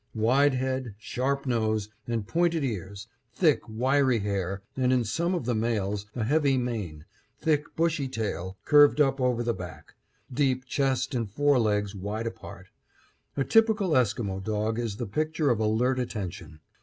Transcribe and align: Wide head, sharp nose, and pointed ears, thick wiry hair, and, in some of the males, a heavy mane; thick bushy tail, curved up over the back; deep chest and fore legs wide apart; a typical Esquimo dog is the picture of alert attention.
Wide 0.15 0.55
head, 0.55 0.95
sharp 0.97 1.45
nose, 1.45 1.87
and 2.07 2.25
pointed 2.27 2.63
ears, 2.63 3.07
thick 3.35 3.61
wiry 3.69 4.17
hair, 4.17 4.63
and, 4.75 4.91
in 4.91 5.03
some 5.03 5.35
of 5.35 5.45
the 5.45 5.53
males, 5.53 6.07
a 6.15 6.23
heavy 6.23 6.57
mane; 6.57 7.05
thick 7.39 7.75
bushy 7.75 8.07
tail, 8.07 8.57
curved 8.65 8.99
up 8.99 9.21
over 9.21 9.43
the 9.43 9.53
back; 9.53 9.93
deep 10.33 10.65
chest 10.65 11.13
and 11.13 11.29
fore 11.29 11.59
legs 11.59 11.93
wide 11.93 12.25
apart; 12.25 12.65
a 13.37 13.43
typical 13.43 13.95
Esquimo 13.95 14.39
dog 14.39 14.79
is 14.79 14.95
the 14.97 15.05
picture 15.05 15.51
of 15.51 15.59
alert 15.59 15.99
attention. 15.99 16.61